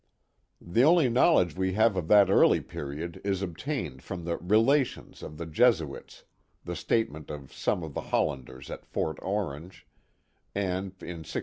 The 0.59 0.83
only 0.83 1.09
knowledge 1.09 1.55
we 1.55 1.73
have 1.73 1.95
of 1.95 2.07
that 2.07 2.31
early 2.31 2.59
period 2.59 3.21
is 3.23 3.43
obtained 3.43 4.01
from 4.01 4.25
the 4.25 4.37
Relations 4.39 5.21
of 5.21 5.37
the 5.37 5.45
Jesuits, 5.45 6.23
the 6.65 6.75
statement 6.75 7.29
of 7.29 7.53
some 7.53 7.83
of 7.83 7.93
the 7.93 8.01
Hollanders 8.09 8.71
at 8.71 8.83
Fort 8.87 9.19
Orange, 9.21 9.85
and, 10.55 10.93
in 11.01 11.17
1666. 11.21 11.37